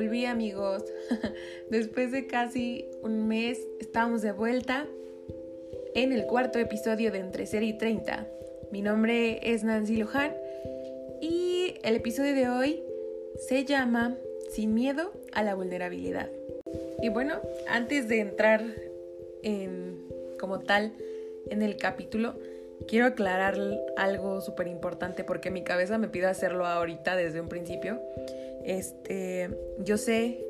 volví 0.00 0.24
amigos. 0.24 0.82
Después 1.70 2.10
de 2.10 2.26
casi 2.26 2.86
un 3.02 3.28
mes 3.28 3.58
estamos 3.80 4.22
de 4.22 4.32
vuelta 4.32 4.86
en 5.94 6.12
el 6.12 6.24
cuarto 6.24 6.58
episodio 6.58 7.12
de 7.12 7.18
Entre 7.18 7.44
y 7.44 7.76
30. 7.76 8.26
Mi 8.72 8.80
nombre 8.80 9.40
es 9.42 9.62
Nancy 9.62 9.98
Luján 9.98 10.34
y 11.20 11.74
el 11.82 11.96
episodio 11.96 12.34
de 12.34 12.48
hoy 12.48 12.82
se 13.46 13.66
llama 13.66 14.16
Sin 14.50 14.72
miedo 14.72 15.12
a 15.32 15.42
la 15.42 15.54
vulnerabilidad. 15.54 16.30
Y 17.02 17.10
bueno, 17.10 17.34
antes 17.68 18.08
de 18.08 18.20
entrar 18.20 18.64
en, 19.42 19.98
como 20.38 20.60
tal 20.60 20.94
en 21.50 21.60
el 21.60 21.76
capítulo, 21.76 22.38
quiero 22.88 23.04
aclarar 23.04 23.58
algo 23.98 24.40
súper 24.40 24.66
importante 24.66 25.24
porque 25.24 25.50
mi 25.50 25.62
cabeza 25.62 25.98
me 25.98 26.08
pide 26.08 26.24
hacerlo 26.24 26.64
ahorita 26.64 27.16
desde 27.16 27.42
un 27.42 27.50
principio. 27.50 28.00
Este, 28.64 29.50
yo 29.78 29.96
sé 29.96 30.44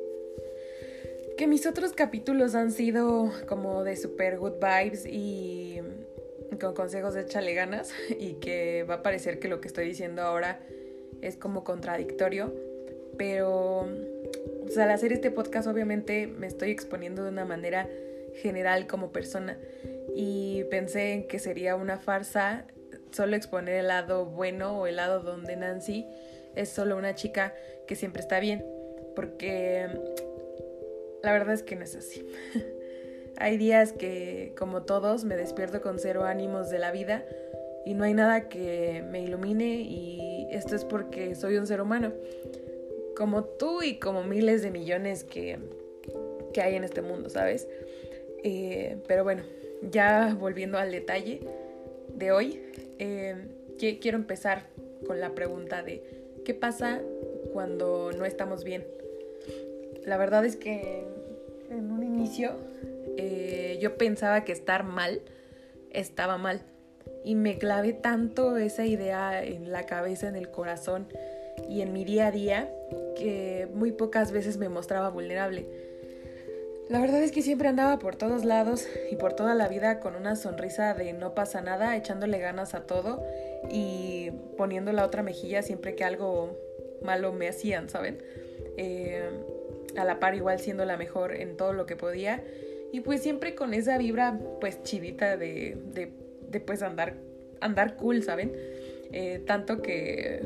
que 1.37 1.47
mis 1.47 1.65
otros 1.65 1.93
capítulos 1.93 2.55
han 2.55 2.71
sido 2.71 3.31
como 3.47 3.83
de 3.83 3.95
super 3.95 4.37
good 4.37 4.55
vibes 4.61 5.05
y 5.05 5.79
con 6.59 6.73
consejos 6.73 7.13
de 7.13 7.21
échale 7.21 7.53
ganas 7.53 7.91
y 8.19 8.33
que 8.33 8.83
va 8.83 8.95
a 8.95 9.03
parecer 9.03 9.39
que 9.39 9.47
lo 9.47 9.61
que 9.61 9.67
estoy 9.67 9.87
diciendo 9.87 10.21
ahora 10.21 10.59
es 11.21 11.37
como 11.37 11.63
contradictorio, 11.63 12.53
pero 13.17 13.87
al 14.77 14.91
hacer 14.91 15.13
este 15.13 15.31
podcast 15.31 15.67
obviamente 15.67 16.27
me 16.27 16.47
estoy 16.47 16.71
exponiendo 16.71 17.23
de 17.23 17.29
una 17.29 17.45
manera 17.45 17.87
general 18.35 18.87
como 18.87 19.11
persona 19.11 19.57
y 20.15 20.63
pensé 20.65 21.13
en 21.13 21.27
que 21.27 21.39
sería 21.39 21.75
una 21.75 21.99
farsa 21.99 22.65
solo 23.11 23.35
exponer 23.35 23.75
el 23.75 23.87
lado 23.87 24.25
bueno 24.25 24.79
o 24.79 24.87
el 24.87 24.95
lado 24.95 25.21
donde 25.21 25.55
Nancy 25.55 26.05
es 26.55 26.69
solo 26.69 26.97
una 26.97 27.15
chica 27.15 27.53
que 27.87 27.95
siempre 27.95 28.21
está 28.21 28.39
bien, 28.39 28.65
porque 29.15 29.87
la 31.23 31.31
verdad 31.31 31.53
es 31.53 31.63
que 31.63 31.75
no 31.75 31.83
es 31.83 31.95
así. 31.95 32.25
hay 33.37 33.57
días 33.57 33.93
que, 33.93 34.53
como 34.57 34.83
todos, 34.83 35.23
me 35.25 35.35
despierto 35.35 35.81
con 35.81 35.99
cero 35.99 36.23
ánimos 36.25 36.69
de 36.69 36.79
la 36.79 36.91
vida 36.91 37.25
y 37.85 37.93
no 37.93 38.03
hay 38.03 38.13
nada 38.13 38.49
que 38.49 39.03
me 39.09 39.21
ilumine 39.21 39.81
y 39.81 40.47
esto 40.51 40.75
es 40.75 40.85
porque 40.85 41.35
soy 41.35 41.57
un 41.57 41.65
ser 41.65 41.81
humano, 41.81 42.13
como 43.15 43.43
tú 43.43 43.81
y 43.81 43.99
como 43.99 44.23
miles 44.23 44.61
de 44.61 44.71
millones 44.71 45.23
que, 45.23 45.57
que 46.53 46.61
hay 46.61 46.75
en 46.75 46.83
este 46.83 47.01
mundo, 47.01 47.29
¿sabes? 47.29 47.67
Eh, 48.43 48.97
pero 49.07 49.23
bueno, 49.23 49.43
ya 49.81 50.35
volviendo 50.39 50.77
al 50.77 50.91
detalle 50.91 51.41
de 52.13 52.31
hoy, 52.31 52.61
eh, 52.99 53.35
quiero 53.99 54.17
empezar 54.17 54.67
con 55.07 55.19
la 55.19 55.33
pregunta 55.33 55.81
de 55.81 56.20
¿qué 56.51 56.57
pasa 56.59 56.99
cuando 57.53 58.11
no 58.11 58.25
estamos 58.25 58.65
bien? 58.65 58.85
La 60.05 60.17
verdad 60.17 60.43
es 60.43 60.57
que 60.57 61.05
en 61.69 61.89
un 61.89 62.03
inicio 62.03 62.57
eh, 63.15 63.79
yo 63.81 63.95
pensaba 63.95 64.43
que 64.43 64.51
estar 64.51 64.83
mal 64.83 65.21
estaba 65.91 66.37
mal 66.37 66.61
y 67.23 67.35
me 67.35 67.57
clavé 67.57 67.93
tanto 67.93 68.57
esa 68.57 68.85
idea 68.85 69.41
en 69.41 69.71
la 69.71 69.85
cabeza, 69.85 70.27
en 70.27 70.35
el 70.35 70.51
corazón 70.51 71.07
y 71.69 71.79
en 71.79 71.93
mi 71.93 72.03
día 72.03 72.27
a 72.27 72.31
día 72.31 72.69
que 73.15 73.69
muy 73.73 73.93
pocas 73.93 74.33
veces 74.33 74.57
me 74.57 74.67
mostraba 74.67 75.07
vulnerable 75.09 75.67
la 76.91 76.99
verdad 76.99 77.23
es 77.23 77.31
que 77.31 77.41
siempre 77.41 77.69
andaba 77.69 77.99
por 77.99 78.17
todos 78.17 78.43
lados 78.43 78.85
y 79.09 79.15
por 79.15 79.31
toda 79.31 79.55
la 79.55 79.69
vida 79.69 80.01
con 80.01 80.17
una 80.17 80.35
sonrisa 80.35 80.93
de 80.93 81.13
no 81.13 81.33
pasa 81.33 81.61
nada, 81.61 81.95
echándole 81.95 82.37
ganas 82.39 82.75
a 82.75 82.81
todo 82.81 83.23
y 83.69 84.31
poniendo 84.57 84.91
la 84.91 85.05
otra 85.05 85.23
mejilla 85.23 85.61
siempre 85.61 85.95
que 85.95 86.03
algo 86.03 86.57
malo 87.01 87.33
me 87.33 87.47
hacían, 87.47 87.89
¿saben? 87.89 88.17
Eh, 88.77 89.29
a 89.97 90.05
la 90.05 90.19
par 90.19 90.35
igual 90.35 90.59
siendo 90.59 90.85
la 90.85 90.97
mejor 90.97 91.35
en 91.35 91.57
todo 91.57 91.73
lo 91.73 91.85
que 91.85 91.95
podía 91.95 92.43
y 92.91 93.01
pues 93.01 93.21
siempre 93.21 93.55
con 93.55 93.73
esa 93.73 93.97
vibra 93.97 94.39
pues 94.59 94.83
chidita 94.83 95.37
de, 95.37 95.77
de, 95.93 96.59
pues 96.59 96.81
andar, 96.81 97.15
andar 97.59 97.95
cool, 97.95 98.23
¿saben? 98.23 98.53
Eh, 99.13 99.41
tanto 99.45 99.81
que, 99.81 100.41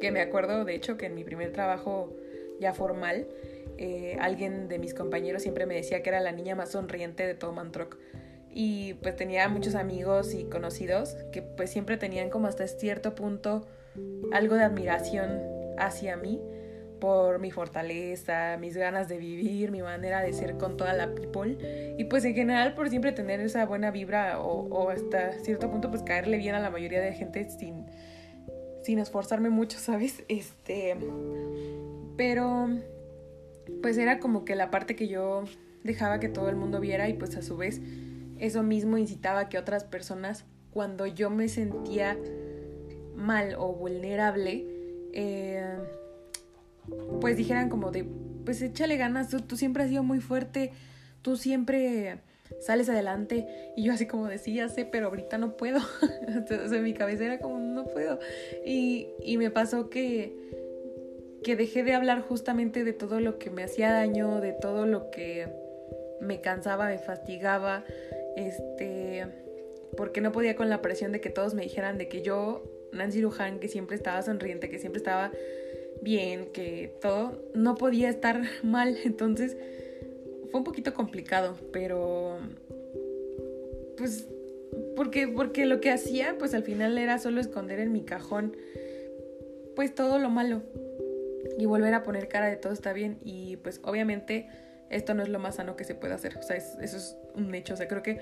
que 0.00 0.10
me 0.10 0.20
acuerdo 0.20 0.64
de 0.64 0.74
hecho 0.74 0.96
que 0.96 1.06
en 1.06 1.14
mi 1.14 1.24
primer 1.24 1.52
trabajo 1.52 2.14
ya 2.60 2.74
formal, 2.74 3.26
eh, 3.78 4.16
alguien 4.20 4.68
de 4.68 4.78
mis 4.78 4.92
compañeros 4.92 5.42
siempre 5.42 5.64
me 5.64 5.74
decía 5.74 6.02
que 6.02 6.10
era 6.10 6.20
la 6.20 6.32
niña 6.32 6.54
más 6.54 6.72
sonriente 6.72 7.26
de 7.26 7.34
todo 7.34 7.52
Mantrock. 7.52 7.96
Y 8.52 8.94
pues 8.94 9.16
tenía 9.16 9.48
muchos 9.48 9.74
amigos 9.74 10.34
y 10.34 10.44
conocidos 10.44 11.16
que 11.32 11.42
pues 11.42 11.70
siempre 11.70 11.96
tenían 11.96 12.30
como 12.30 12.46
hasta 12.46 12.66
cierto 12.66 13.14
punto 13.14 13.66
algo 14.32 14.54
de 14.54 14.64
admiración 14.64 15.40
hacia 15.78 16.16
mí 16.16 16.40
por 17.00 17.38
mi 17.38 17.50
fortaleza, 17.50 18.56
mis 18.58 18.76
ganas 18.76 19.08
de 19.08 19.18
vivir, 19.18 19.70
mi 19.70 19.82
manera 19.82 20.20
de 20.22 20.32
ser 20.32 20.56
con 20.56 20.76
toda 20.76 20.92
la 20.92 21.14
people 21.14 21.56
y 21.96 22.04
pues 22.04 22.24
en 22.24 22.34
general 22.34 22.74
por 22.74 22.90
siempre 22.90 23.12
tener 23.12 23.40
esa 23.40 23.64
buena 23.66 23.90
vibra 23.90 24.40
o, 24.40 24.90
hasta 24.90 25.32
cierto 25.40 25.70
punto 25.70 25.90
pues 25.90 26.02
caerle 26.02 26.38
bien 26.38 26.54
a 26.54 26.60
la 26.60 26.70
mayoría 26.70 27.00
de 27.00 27.12
gente 27.12 27.48
sin, 27.50 27.86
sin 28.82 28.98
esforzarme 28.98 29.50
mucho, 29.50 29.78
¿sabes? 29.80 30.24
Este, 30.28 30.96
pero 32.16 32.68
pues 33.82 33.98
era 33.98 34.18
como 34.18 34.44
que 34.44 34.56
la 34.56 34.70
parte 34.70 34.96
que 34.96 35.08
yo 35.08 35.44
dejaba 35.84 36.18
que 36.20 36.28
todo 36.28 36.48
el 36.48 36.56
mundo 36.56 36.80
viera 36.80 37.08
y 37.08 37.14
pues 37.14 37.36
a 37.36 37.42
su 37.42 37.56
vez 37.56 37.80
eso 38.38 38.62
mismo 38.62 38.98
incitaba 38.98 39.48
que 39.48 39.58
otras 39.58 39.84
personas 39.84 40.44
cuando 40.70 41.06
yo 41.06 41.30
me 41.30 41.48
sentía 41.48 42.16
mal 43.14 43.54
o 43.58 43.72
vulnerable 43.72 44.66
eh, 45.12 45.76
pues 47.20 47.36
dijeran 47.36 47.68
como 47.68 47.90
de 47.90 48.06
pues 48.44 48.62
échale 48.62 48.96
ganas, 48.96 49.28
tú, 49.28 49.56
siempre 49.56 49.82
has 49.82 49.90
sido 49.90 50.02
muy 50.02 50.20
fuerte, 50.20 50.72
tú 51.20 51.36
siempre 51.36 52.20
sales 52.60 52.88
adelante 52.88 53.46
y 53.76 53.84
yo 53.84 53.92
así 53.92 54.06
como 54.06 54.26
decía, 54.26 54.70
sé, 54.70 54.86
pero 54.86 55.08
ahorita 55.08 55.36
no 55.36 55.58
puedo. 55.58 55.80
o 56.64 56.68
sea, 56.68 56.80
mi 56.80 56.94
cabeza 56.94 57.26
era 57.26 57.40
como 57.40 57.58
no 57.58 57.84
puedo. 57.84 58.18
Y, 58.64 59.08
y 59.22 59.36
me 59.36 59.50
pasó 59.50 59.90
que 59.90 60.34
que 61.42 61.56
dejé 61.56 61.84
de 61.84 61.94
hablar 61.94 62.20
justamente 62.22 62.84
de 62.84 62.92
todo 62.92 63.20
lo 63.20 63.38
que 63.38 63.50
me 63.50 63.62
hacía 63.62 63.92
daño, 63.92 64.40
de 64.40 64.52
todo 64.52 64.86
lo 64.86 65.10
que 65.10 65.48
me 66.20 66.40
cansaba, 66.40 66.86
me 66.86 66.98
fastigaba, 66.98 67.84
este, 68.38 69.26
porque 69.96 70.20
no 70.20 70.32
podía 70.32 70.56
con 70.56 70.68
la 70.68 70.80
presión 70.80 71.12
de 71.12 71.20
que 71.20 71.30
todos 71.30 71.54
me 71.54 71.62
dijeran 71.62 71.98
de 71.98 72.08
que 72.08 72.22
yo, 72.22 72.62
Nancy 72.92 73.20
Luján, 73.20 73.58
que 73.58 73.68
siempre 73.68 73.96
estaba 73.96 74.22
sonriente, 74.22 74.68
que 74.68 74.78
siempre 74.78 74.98
estaba 74.98 75.32
bien, 76.02 76.46
que 76.52 76.94
todo, 77.00 77.42
no 77.54 77.74
podía 77.74 78.08
estar 78.08 78.42
mal, 78.62 78.96
entonces 79.04 79.56
fue 80.50 80.60
un 80.60 80.64
poquito 80.64 80.94
complicado, 80.94 81.56
pero 81.72 82.38
pues 83.96 84.26
porque 84.94 85.26
porque 85.26 85.66
lo 85.66 85.80
que 85.80 85.90
hacía 85.90 86.36
pues 86.38 86.54
al 86.54 86.62
final 86.62 86.96
era 86.98 87.18
solo 87.18 87.40
esconder 87.40 87.80
en 87.80 87.92
mi 87.92 88.02
cajón 88.02 88.56
pues 89.74 89.94
todo 89.94 90.18
lo 90.18 90.30
malo 90.30 90.62
y 91.58 91.66
volver 91.66 91.94
a 91.94 92.02
poner 92.02 92.28
cara 92.28 92.46
de 92.46 92.56
todo 92.56 92.72
está 92.72 92.92
bien. 92.92 93.18
Y 93.22 93.56
pues 93.56 93.80
obviamente 93.84 94.48
esto 94.90 95.14
no 95.14 95.22
es 95.22 95.28
lo 95.28 95.38
más 95.38 95.56
sano 95.56 95.76
que 95.76 95.84
se 95.84 95.94
puede 95.94 96.14
hacer, 96.14 96.36
o 96.38 96.42
sea, 96.42 96.56
eso 96.56 96.78
es 96.80 97.16
un 97.34 97.54
hecho, 97.54 97.74
o 97.74 97.76
sea, 97.76 97.88
creo 97.88 98.02
que 98.02 98.20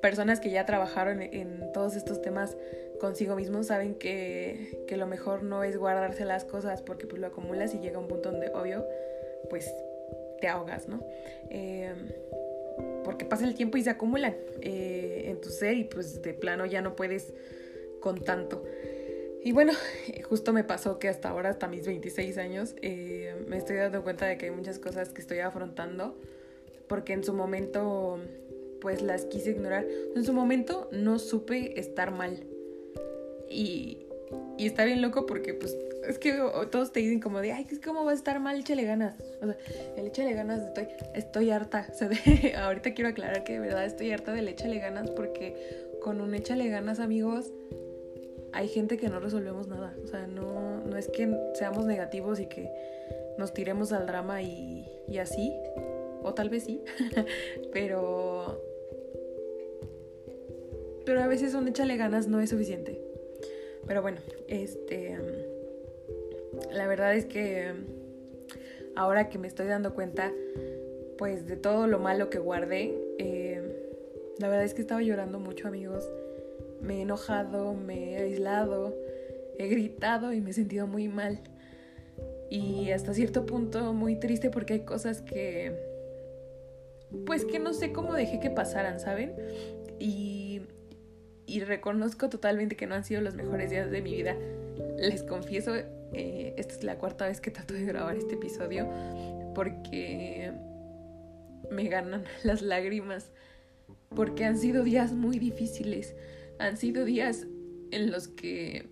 personas 0.00 0.40
que 0.40 0.50
ya 0.50 0.66
trabajaron 0.66 1.22
en, 1.22 1.72
todos 1.72 1.94
estos 1.94 2.22
temas 2.22 2.56
consigo 3.00 3.36
mismos 3.36 3.66
saben 3.66 3.94
que, 3.94 4.84
que, 4.86 4.96
lo 4.96 5.06
mejor 5.06 5.42
no 5.42 5.62
es 5.62 5.76
guardarse 5.76 6.24
las 6.24 6.44
cosas 6.44 6.82
porque 6.82 7.06
pues 7.06 7.20
lo 7.20 7.28
acumulas 7.28 7.74
y 7.74 7.80
llega 7.80 7.98
un 7.98 8.08
punto 8.08 8.30
donde 8.30 8.48
obvio 8.50 8.84
pues 9.48 9.72
te 10.40 10.48
ahogas, 10.48 10.88
¿no? 10.88 11.00
Eh, 11.50 11.92
porque 13.04 13.24
pasa 13.24 13.44
el 13.44 13.54
tiempo 13.54 13.78
y 13.78 13.82
se 13.82 13.90
acumulan 13.90 14.36
eh, 14.62 15.24
en 15.26 15.40
tu 15.40 15.50
ser 15.50 15.76
y 15.76 15.84
pues 15.84 16.22
de 16.22 16.34
plano 16.34 16.66
ya 16.66 16.80
no 16.80 16.96
puedes 16.96 17.32
con 18.00 18.22
tanto. 18.22 18.64
Y 19.42 19.52
bueno, 19.52 19.72
justo 20.28 20.52
me 20.52 20.64
pasó 20.64 20.98
que 20.98 21.08
hasta 21.08 21.30
ahora, 21.30 21.50
hasta 21.50 21.66
mis 21.66 21.86
26 21.86 22.36
años, 22.38 22.74
eh, 22.82 23.34
me 23.48 23.56
estoy 23.56 23.76
dando 23.76 24.02
cuenta 24.02 24.26
de 24.26 24.36
que 24.36 24.46
hay 24.46 24.50
muchas 24.50 24.78
cosas 24.78 25.10
que 25.10 25.20
estoy 25.20 25.38
afrontando, 25.38 26.18
porque 26.88 27.14
en 27.14 27.24
su 27.24 27.32
momento, 27.32 28.20
pues 28.80 29.02
las 29.02 29.24
quise 29.24 29.50
ignorar. 29.50 29.86
En 30.14 30.24
su 30.24 30.32
momento 30.32 30.88
no 30.92 31.18
supe 31.18 31.78
estar 31.80 32.10
mal. 32.10 32.44
Y, 33.48 34.06
y 34.58 34.66
está 34.66 34.84
bien 34.84 35.00
loco 35.00 35.24
porque, 35.24 35.54
pues, 35.54 35.76
es 36.06 36.18
que 36.18 36.38
todos 36.70 36.92
te 36.92 37.00
dicen 37.00 37.20
como 37.20 37.40
de, 37.40 37.52
ay, 37.52 37.66
¿cómo 37.84 38.04
va 38.04 38.10
a 38.10 38.14
estar 38.14 38.40
mal? 38.40 38.60
Échale 38.60 38.84
ganas. 38.84 39.16
O 39.40 39.46
sea, 39.46 39.56
el 39.96 40.06
échale 40.06 40.34
ganas, 40.34 40.60
estoy, 40.62 40.88
estoy 41.14 41.50
harta. 41.50 41.86
O 41.90 41.94
sea, 41.94 42.10
ahorita 42.64 42.92
quiero 42.92 43.08
aclarar 43.08 43.44
que 43.44 43.54
de 43.54 43.60
verdad 43.60 43.86
estoy 43.86 44.10
harta 44.10 44.32
del 44.32 44.48
échale 44.48 44.78
ganas 44.78 45.10
porque 45.10 45.88
con 46.02 46.20
un 46.20 46.34
échale 46.34 46.68
ganas, 46.68 47.00
amigos, 47.00 47.52
hay 48.52 48.68
gente 48.68 48.96
que 48.96 49.08
no 49.08 49.20
resolvemos 49.20 49.68
nada. 49.68 49.94
O 50.02 50.06
sea, 50.06 50.26
no, 50.26 50.80
no 50.80 50.96
es 50.96 51.08
que 51.08 51.34
seamos 51.54 51.86
negativos 51.86 52.40
y 52.40 52.46
que 52.46 52.70
nos 53.38 53.52
tiremos 53.52 53.92
al 53.92 54.06
drama 54.06 54.42
y, 54.42 54.86
y 55.08 55.18
así. 55.18 55.54
O 56.22 56.34
tal 56.34 56.50
vez 56.50 56.64
sí. 56.64 56.82
pero. 57.72 58.62
Pero 61.04 61.22
a 61.22 61.26
veces 61.26 61.54
un 61.54 61.66
échale 61.68 61.96
ganas 61.96 62.28
no 62.28 62.40
es 62.40 62.50
suficiente. 62.50 63.00
Pero 63.86 64.02
bueno, 64.02 64.18
este. 64.48 65.16
La 66.72 66.86
verdad 66.86 67.14
es 67.14 67.24
que 67.24 67.72
ahora 68.96 69.28
que 69.28 69.38
me 69.38 69.48
estoy 69.48 69.66
dando 69.66 69.94
cuenta 69.94 70.32
pues 71.16 71.46
de 71.46 71.56
todo 71.56 71.86
lo 71.86 71.98
malo 71.98 72.30
que 72.30 72.38
guardé. 72.38 72.94
Eh, 73.18 73.60
la 74.38 74.48
verdad 74.48 74.64
es 74.64 74.74
que 74.74 74.80
estaba 74.80 75.02
llorando 75.02 75.38
mucho 75.38 75.68
amigos. 75.68 76.08
Me 76.80 76.98
he 76.98 77.02
enojado, 77.02 77.74
me 77.74 78.12
he 78.12 78.16
aislado, 78.22 78.96
he 79.58 79.68
gritado 79.68 80.32
y 80.32 80.40
me 80.40 80.50
he 80.50 80.52
sentido 80.52 80.86
muy 80.86 81.08
mal. 81.08 81.40
Y 82.50 82.90
hasta 82.90 83.14
cierto 83.14 83.46
punto 83.46 83.92
muy 83.92 84.18
triste 84.18 84.50
porque 84.50 84.74
hay 84.74 84.80
cosas 84.80 85.22
que 85.22 85.90
pues 87.26 87.44
que 87.44 87.58
no 87.58 87.72
sé 87.72 87.92
cómo 87.92 88.14
dejé 88.14 88.40
que 88.40 88.50
pasaran, 88.50 89.00
¿saben? 89.00 89.34
Y, 89.98 90.62
y 91.46 91.60
reconozco 91.60 92.28
totalmente 92.28 92.76
que 92.76 92.86
no 92.86 92.94
han 92.94 93.04
sido 93.04 93.20
los 93.20 93.34
mejores 93.34 93.70
días 93.70 93.90
de 93.90 94.02
mi 94.02 94.14
vida. 94.14 94.36
Les 94.98 95.22
confieso, 95.22 95.74
eh, 95.74 96.54
esta 96.56 96.74
es 96.74 96.84
la 96.84 96.98
cuarta 96.98 97.26
vez 97.26 97.40
que 97.40 97.50
trato 97.50 97.74
de 97.74 97.84
grabar 97.84 98.16
este 98.16 98.34
episodio 98.34 98.88
porque 99.54 100.52
me 101.70 101.88
ganan 101.88 102.24
las 102.44 102.62
lágrimas, 102.62 103.30
porque 104.14 104.44
han 104.44 104.58
sido 104.58 104.84
días 104.84 105.12
muy 105.12 105.38
difíciles, 105.38 106.14
han 106.60 106.76
sido 106.76 107.04
días 107.04 107.46
en 107.90 108.12
los 108.12 108.28
que 108.28 108.88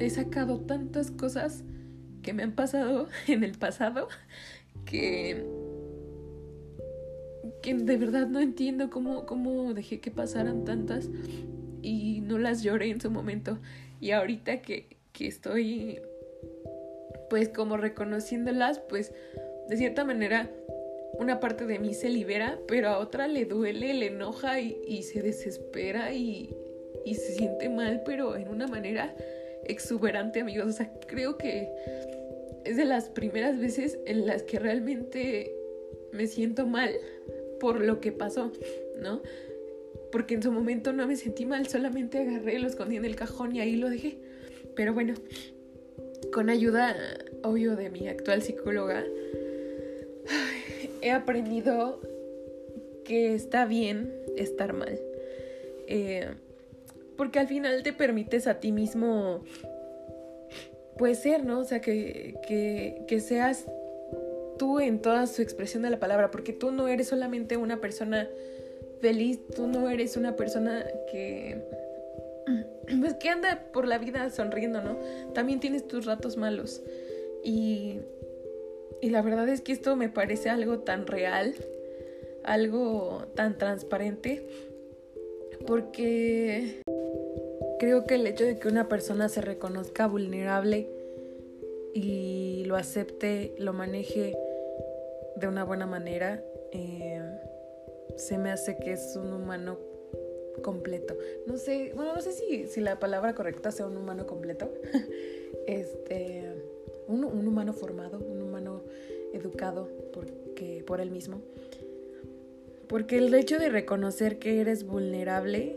he 0.00 0.10
sacado 0.10 0.60
tantas 0.60 1.10
cosas 1.10 1.62
que 2.22 2.32
me 2.32 2.42
han 2.42 2.52
pasado 2.52 3.08
en 3.28 3.44
el 3.44 3.52
pasado 3.52 4.08
que 4.84 5.46
que 7.62 7.74
de 7.74 7.96
verdad 7.96 8.26
no 8.26 8.40
entiendo 8.40 8.90
cómo, 8.90 9.24
cómo 9.24 9.72
dejé 9.72 10.00
que 10.00 10.10
pasaran 10.10 10.64
tantas 10.64 11.08
y 11.80 12.20
no 12.22 12.38
las 12.38 12.62
lloré 12.62 12.90
en 12.90 13.00
su 13.00 13.10
momento. 13.10 13.58
Y 14.00 14.10
ahorita 14.10 14.62
que, 14.62 14.96
que 15.12 15.28
estoy 15.28 16.00
pues 17.30 17.48
como 17.48 17.76
reconociéndolas, 17.76 18.80
pues 18.80 19.12
de 19.68 19.76
cierta 19.76 20.04
manera 20.04 20.50
una 21.14 21.40
parte 21.40 21.66
de 21.66 21.78
mí 21.78 21.94
se 21.94 22.08
libera, 22.08 22.58
pero 22.66 22.88
a 22.88 22.98
otra 22.98 23.28
le 23.28 23.44
duele, 23.44 23.94
le 23.94 24.06
enoja 24.06 24.60
y, 24.60 25.02
se 25.02 25.22
desespera 25.22 26.12
y, 26.12 26.54
y, 27.04 27.14
se 27.14 27.32
siente 27.34 27.68
mal, 27.68 28.02
pero 28.04 28.36
en 28.36 28.48
una 28.48 28.66
manera 28.66 29.14
exuberante, 29.64 30.40
amigos. 30.40 30.66
O 30.66 30.72
sea, 30.72 30.92
creo 31.06 31.36
que 31.38 31.68
es 32.64 32.76
de 32.76 32.84
las 32.84 33.08
primeras 33.08 33.58
veces 33.58 33.98
en 34.06 34.26
las 34.26 34.42
que 34.42 34.58
realmente 34.58 35.54
me 36.12 36.26
siento 36.26 36.66
mal 36.66 36.90
por 37.60 37.80
lo 37.80 38.00
que 38.00 38.12
pasó, 38.12 38.52
¿no? 39.00 39.22
Porque 40.10 40.34
en 40.34 40.42
su 40.42 40.52
momento 40.52 40.92
no 40.92 41.06
me 41.06 41.16
sentí 41.16 41.46
mal, 41.46 41.66
solamente 41.68 42.18
agarré, 42.18 42.58
lo 42.58 42.68
escondí 42.68 42.96
en 42.96 43.04
el 43.04 43.16
cajón 43.16 43.54
y 43.56 43.60
ahí 43.60 43.76
lo 43.76 43.88
dejé. 43.88 44.18
Pero 44.74 44.94
bueno, 44.94 45.14
con 46.32 46.50
ayuda, 46.50 46.96
obvio, 47.42 47.76
de 47.76 47.90
mi 47.90 48.08
actual 48.08 48.42
psicóloga, 48.42 49.04
he 51.02 51.10
aprendido 51.10 52.00
que 53.04 53.34
está 53.34 53.64
bien 53.66 54.12
estar 54.36 54.72
mal. 54.72 54.98
Eh, 55.86 56.28
porque 57.16 57.38
al 57.38 57.48
final 57.48 57.82
te 57.82 57.92
permites 57.92 58.46
a 58.46 58.60
ti 58.60 58.72
mismo, 58.72 59.44
pues 60.96 61.18
ser, 61.18 61.44
¿no? 61.44 61.60
O 61.60 61.64
sea, 61.64 61.80
que, 61.80 62.36
que, 62.46 63.04
que 63.06 63.20
seas 63.20 63.66
tú 64.58 64.80
en 64.80 65.00
toda 65.02 65.26
su 65.26 65.42
expresión 65.42 65.82
de 65.82 65.90
la 65.90 65.98
palabra, 65.98 66.30
porque 66.30 66.52
tú 66.52 66.70
no 66.70 66.88
eres 66.88 67.08
solamente 67.08 67.56
una 67.56 67.80
persona 67.80 68.28
feliz, 69.00 69.40
tú 69.54 69.66
no 69.66 69.90
eres 69.90 70.16
una 70.16 70.36
persona 70.36 70.86
que 71.10 71.60
pues 73.00 73.14
que 73.14 73.28
anda 73.28 73.66
por 73.72 73.86
la 73.86 73.98
vida 73.98 74.30
sonriendo, 74.30 74.82
¿no? 74.82 74.96
También 75.34 75.60
tienes 75.60 75.86
tus 75.86 76.06
ratos 76.06 76.36
malos. 76.36 76.82
Y 77.44 77.98
y 79.02 79.10
la 79.10 79.20
verdad 79.20 79.48
es 79.48 79.60
que 79.60 79.72
esto 79.72 79.96
me 79.96 80.08
parece 80.08 80.48
algo 80.48 80.78
tan 80.78 81.08
real, 81.08 81.54
algo 82.44 83.24
tan 83.34 83.58
transparente, 83.58 84.46
porque 85.66 86.82
creo 87.80 88.04
que 88.04 88.14
el 88.14 88.26
hecho 88.28 88.44
de 88.44 88.60
que 88.60 88.68
una 88.68 88.88
persona 88.88 89.28
se 89.28 89.40
reconozca 89.40 90.06
vulnerable 90.06 90.88
y 91.92 92.62
lo 92.66 92.76
acepte, 92.76 93.56
lo 93.58 93.72
maneje 93.72 94.38
de 95.34 95.48
una 95.48 95.64
buena 95.64 95.86
manera, 95.86 96.40
eh, 96.70 97.20
se 98.16 98.38
me 98.38 98.52
hace 98.52 98.78
que 98.78 98.92
es 98.92 99.16
un 99.16 99.32
humano 99.32 99.78
completo. 100.62 101.16
No 101.46 101.56
sé, 101.56 101.90
bueno, 101.96 102.14
no 102.14 102.20
sé 102.20 102.30
si, 102.30 102.68
si 102.68 102.80
la 102.80 103.00
palabra 103.00 103.34
correcta 103.34 103.72
sea 103.72 103.86
un 103.86 103.96
humano 103.96 104.28
completo. 104.28 104.72
este, 105.66 106.44
un, 107.08 107.24
un, 107.24 107.48
humano 107.48 107.72
formado, 107.72 108.20
educado 109.32 109.88
porque, 110.12 110.82
por 110.86 111.00
él 111.00 111.10
mismo. 111.10 111.40
Porque 112.88 113.18
el 113.18 113.32
hecho 113.34 113.58
de 113.58 113.68
reconocer 113.68 114.38
que 114.38 114.60
eres 114.60 114.84
vulnerable 114.84 115.76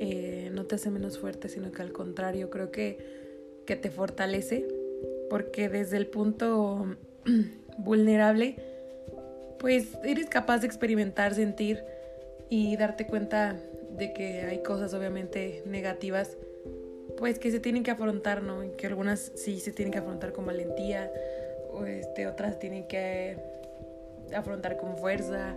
eh, 0.00 0.50
no 0.52 0.64
te 0.66 0.76
hace 0.76 0.90
menos 0.90 1.18
fuerte, 1.18 1.48
sino 1.48 1.72
que 1.72 1.82
al 1.82 1.92
contrario, 1.92 2.50
creo 2.50 2.70
que, 2.70 2.98
que 3.66 3.76
te 3.76 3.90
fortalece. 3.90 4.66
Porque 5.28 5.68
desde 5.68 5.96
el 5.96 6.06
punto 6.06 6.96
vulnerable, 7.78 8.56
pues 9.58 9.88
eres 10.04 10.26
capaz 10.26 10.58
de 10.58 10.66
experimentar, 10.66 11.34
sentir 11.34 11.84
y 12.48 12.76
darte 12.76 13.06
cuenta 13.06 13.60
de 13.96 14.12
que 14.12 14.42
hay 14.42 14.62
cosas 14.62 14.94
obviamente 14.94 15.62
negativas, 15.66 16.36
pues 17.16 17.38
que 17.38 17.50
se 17.50 17.60
tienen 17.60 17.82
que 17.82 17.90
afrontar, 17.90 18.42
¿no? 18.42 18.62
Que 18.76 18.86
algunas 18.86 19.32
sí 19.34 19.60
se 19.60 19.72
tienen 19.72 19.92
que 19.92 19.98
afrontar 19.98 20.32
con 20.32 20.46
valentía, 20.46 21.12
este, 21.86 22.26
otras 22.26 22.58
tienen 22.58 22.86
que 22.86 23.36
afrontar 24.34 24.76
con 24.76 24.96
fuerza, 24.96 25.56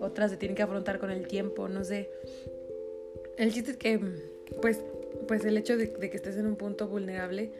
otras 0.00 0.30
se 0.30 0.36
tienen 0.36 0.56
que 0.56 0.62
afrontar 0.62 0.98
con 0.98 1.10
el 1.10 1.26
tiempo, 1.26 1.68
no 1.68 1.84
sé. 1.84 2.10
El 3.36 3.52
chiste 3.52 3.72
es 3.72 3.76
que, 3.76 4.00
pues, 4.60 4.80
pues 5.26 5.44
el 5.44 5.56
hecho 5.56 5.76
de, 5.76 5.92
que 5.92 6.16
estés 6.16 6.36
en 6.36 6.46
un 6.46 6.56
punto 6.56 6.88
vulnerable 6.88 7.50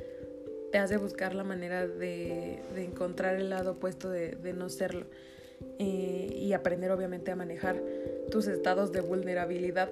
te 0.72 0.78
hace 0.78 0.96
buscar 0.96 1.34
la 1.34 1.44
manera 1.44 1.86
de, 1.86 2.58
encontrar 2.76 3.36
el 3.36 3.50
lado 3.50 3.72
opuesto 3.72 4.10
de, 4.10 4.30
de 4.32 4.52
no 4.52 4.68
serlo. 4.68 5.06
Eh, 5.78 6.36
y 6.36 6.52
aprender 6.52 6.90
obviamente 6.92 7.30
a 7.30 7.36
manejar 7.36 7.80
tus 8.30 8.46
estados 8.46 8.92
de 8.92 9.00
vulnerabilidad. 9.00 9.90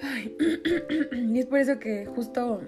y 1.12 1.38
es 1.38 1.46
por 1.46 1.58
eso 1.58 1.78
que 1.80 2.06
justo 2.06 2.60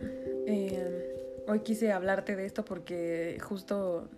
eh, 0.47 1.43
hoy 1.47 1.61
quise 1.61 1.93
hablarte 1.93 2.35
de 2.35 2.47
esto 2.47 2.65
porque 2.65 3.39
justo 3.41 4.09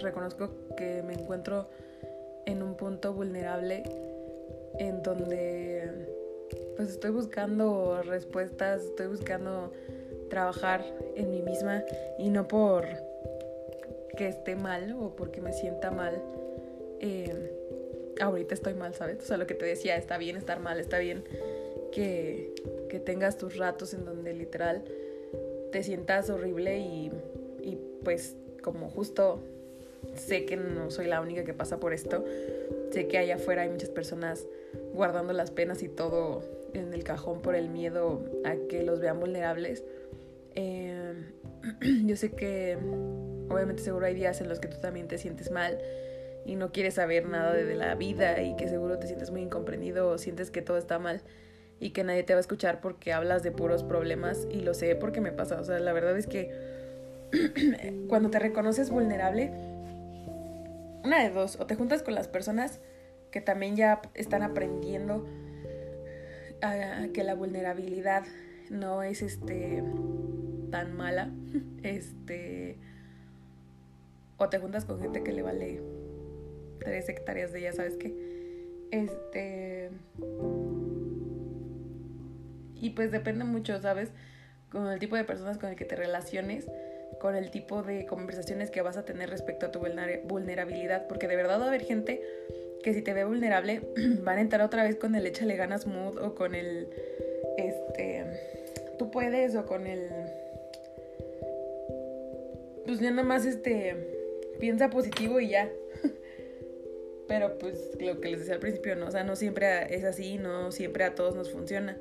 reconozco 0.00 0.50
que 0.76 1.02
me 1.02 1.14
encuentro 1.14 1.68
en 2.46 2.62
un 2.62 2.76
punto 2.76 3.12
vulnerable 3.12 3.82
en 4.78 5.02
donde 5.02 6.08
pues 6.76 6.90
estoy 6.90 7.10
buscando 7.10 8.02
respuestas, 8.02 8.82
estoy 8.84 9.08
buscando 9.08 9.72
trabajar 10.30 10.84
en 11.16 11.30
mí 11.30 11.42
misma 11.42 11.82
y 12.18 12.30
no 12.30 12.46
por 12.48 12.86
que 14.16 14.28
esté 14.28 14.56
mal 14.56 14.92
o 14.92 15.14
porque 15.14 15.40
me 15.40 15.52
sienta 15.52 15.90
mal. 15.90 16.22
Eh, 17.00 17.52
ahorita 18.20 18.54
estoy 18.54 18.74
mal, 18.74 18.94
¿sabes? 18.94 19.18
O 19.20 19.26
sea, 19.26 19.36
lo 19.36 19.46
que 19.46 19.54
te 19.54 19.66
decía, 19.66 19.96
está 19.96 20.18
bien 20.18 20.36
estar 20.36 20.60
mal, 20.60 20.80
está 20.80 20.98
bien 20.98 21.24
que, 21.92 22.54
que 22.88 23.00
tengas 23.00 23.36
tus 23.36 23.56
ratos 23.56 23.94
en 23.94 24.04
donde 24.04 24.32
literal 24.32 24.84
te 25.72 25.82
sientas 25.82 26.30
horrible 26.30 26.78
y, 26.78 27.12
y 27.62 27.78
pues 28.04 28.36
como 28.62 28.90
justo 28.90 29.40
sé 30.18 30.44
que 30.44 30.56
no 30.56 30.90
soy 30.90 31.06
la 31.06 31.20
única 31.20 31.44
que 31.44 31.54
pasa 31.54 31.80
por 31.80 31.92
esto, 31.92 32.24
sé 32.90 33.08
que 33.08 33.18
allá 33.18 33.36
afuera 33.36 33.62
hay 33.62 33.68
muchas 33.68 33.90
personas 33.90 34.46
guardando 34.92 35.32
las 35.32 35.50
penas 35.50 35.82
y 35.82 35.88
todo 35.88 36.42
en 36.74 36.92
el 36.92 37.04
cajón 37.04 37.40
por 37.40 37.54
el 37.54 37.68
miedo 37.68 38.24
a 38.44 38.54
que 38.68 38.82
los 38.82 39.00
vean 39.00 39.20
vulnerables. 39.20 39.84
Eh, 40.54 41.14
yo 42.04 42.16
sé 42.16 42.32
que 42.32 42.76
obviamente 43.48 43.82
seguro 43.82 44.06
hay 44.06 44.14
días 44.14 44.40
en 44.40 44.48
los 44.48 44.60
que 44.60 44.68
tú 44.68 44.78
también 44.80 45.08
te 45.08 45.18
sientes 45.18 45.50
mal 45.50 45.78
y 46.44 46.56
no 46.56 46.72
quieres 46.72 46.94
saber 46.94 47.26
nada 47.26 47.52
de, 47.52 47.74
la 47.74 47.94
vida 47.94 48.42
y 48.42 48.56
que 48.56 48.68
seguro 48.68 48.98
te 48.98 49.06
sientes 49.06 49.30
muy 49.30 49.42
incomprendido 49.42 50.08
o 50.08 50.18
sientes 50.18 50.50
que 50.50 50.62
todo 50.62 50.78
está 50.78 50.98
mal 50.98 51.20
y 51.80 51.90
que 51.90 52.04
nadie 52.04 52.22
te 52.22 52.32
va 52.32 52.38
a 52.38 52.40
escuchar 52.40 52.80
porque 52.80 53.12
hablas 53.12 53.42
de 53.42 53.52
puros 53.52 53.84
problemas 53.84 54.46
y 54.50 54.62
lo 54.62 54.74
sé 54.74 54.94
porque 54.96 55.20
me 55.20 55.30
pasa. 55.30 55.60
O 55.60 55.64
sea, 55.64 55.78
la 55.78 55.92
verdad 55.92 56.16
es 56.16 56.26
que 56.26 56.50
cuando 58.08 58.30
te 58.30 58.38
reconoces 58.38 58.90
vulnerable, 58.90 59.52
una 61.08 61.22
de 61.22 61.30
dos, 61.30 61.58
o 61.58 61.66
te 61.66 61.74
juntas 61.74 62.02
con 62.02 62.14
las 62.14 62.28
personas 62.28 62.80
que 63.30 63.40
también 63.40 63.76
ya 63.76 64.02
están 64.12 64.42
aprendiendo 64.42 65.26
a, 66.60 67.08
que 67.14 67.24
la 67.24 67.34
vulnerabilidad 67.34 68.24
no 68.68 69.02
es 69.02 69.22
este 69.22 69.82
tan 70.70 70.94
mala, 70.94 71.30
este 71.82 72.76
o 74.36 74.48
te 74.50 74.58
juntas 74.58 74.84
con 74.84 75.00
gente 75.00 75.24
que 75.24 75.32
le 75.32 75.42
vale 75.42 75.80
tres 76.78 77.08
hectáreas 77.08 77.52
de 77.52 77.60
ella, 77.60 77.72
¿sabes 77.72 77.96
qué? 77.96 78.14
Este 78.90 79.90
y 82.74 82.90
pues 82.90 83.10
depende 83.10 83.44
mucho, 83.44 83.80
¿sabes? 83.80 84.12
Con 84.70 84.86
el 84.88 84.98
tipo 84.98 85.16
de 85.16 85.24
personas 85.24 85.56
con 85.56 85.70
el 85.70 85.76
que 85.76 85.86
te 85.86 85.96
relaciones, 85.96 86.66
con 87.18 87.36
el 87.36 87.50
tipo 87.50 87.82
de 87.82 88.06
conversaciones 88.06 88.70
que 88.70 88.82
vas 88.82 88.96
a 88.96 89.04
tener 89.04 89.30
respecto 89.30 89.66
a 89.66 89.72
tu 89.72 89.80
vulnerabilidad, 90.24 91.06
porque 91.08 91.28
de 91.28 91.36
verdad 91.36 91.60
va 91.60 91.64
a 91.64 91.68
haber 91.68 91.82
gente 91.82 92.22
que 92.82 92.94
si 92.94 93.02
te 93.02 93.12
ve 93.12 93.24
vulnerable 93.24 93.82
van 94.22 94.38
a 94.38 94.40
entrar 94.40 94.62
otra 94.62 94.84
vez 94.84 94.96
con 94.96 95.14
el 95.14 95.26
échale 95.26 95.56
ganas 95.56 95.86
mood 95.86 96.18
o 96.18 96.34
con 96.34 96.54
el 96.54 96.88
este 97.56 98.24
tú 98.98 99.10
puedes 99.10 99.54
o 99.56 99.66
con 99.66 99.86
el 99.86 100.08
pues 102.86 103.00
ya 103.00 103.10
nada 103.10 103.22
más 103.22 103.44
este 103.44 104.18
piensa 104.58 104.90
positivo 104.90 105.40
y 105.40 105.50
ya. 105.50 105.70
Pero 107.28 107.58
pues 107.58 107.90
lo 108.00 108.20
que 108.20 108.30
les 108.30 108.40
decía 108.40 108.54
al 108.54 108.60
principio, 108.60 108.96
¿no? 108.96 109.08
O 109.08 109.10
sea, 109.10 109.24
no 109.24 109.36
siempre 109.36 109.94
es 109.94 110.04
así, 110.04 110.38
no 110.38 110.72
siempre 110.72 111.04
a 111.04 111.14
todos 111.14 111.34
nos 111.34 111.50
funciona. 111.50 111.98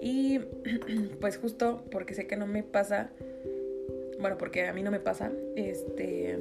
Y 0.00 0.40
pues 1.20 1.36
justo 1.36 1.84
porque 1.90 2.14
sé 2.14 2.26
que 2.26 2.36
no 2.36 2.46
me 2.46 2.62
pasa, 2.62 3.10
bueno, 4.20 4.36
porque 4.38 4.66
a 4.66 4.72
mí 4.72 4.82
no 4.82 4.90
me 4.90 5.00
pasa, 5.00 5.30
este, 5.56 6.36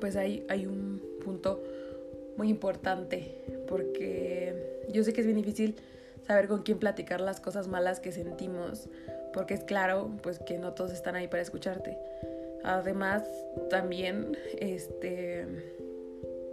pues 0.00 0.16
hay, 0.16 0.44
hay 0.48 0.66
un 0.66 1.02
punto 1.24 1.62
muy 2.36 2.48
importante, 2.48 3.34
porque 3.68 4.80
yo 4.92 5.04
sé 5.04 5.12
que 5.12 5.20
es 5.20 5.26
bien 5.26 5.36
difícil 5.36 5.76
saber 6.26 6.48
con 6.48 6.62
quién 6.62 6.78
platicar 6.78 7.20
las 7.20 7.40
cosas 7.40 7.68
malas 7.68 8.00
que 8.00 8.12
sentimos, 8.12 8.88
porque 9.32 9.54
es 9.54 9.64
claro, 9.64 10.10
pues 10.22 10.38
que 10.38 10.58
no 10.58 10.72
todos 10.72 10.92
están 10.92 11.16
ahí 11.16 11.28
para 11.28 11.42
escucharte. 11.42 11.98
Además, 12.62 13.22
también, 13.68 14.36
este, 14.58 15.46